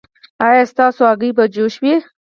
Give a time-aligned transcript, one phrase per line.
[0.47, 1.95] ایا ستاسو هګۍ به جوش وي؟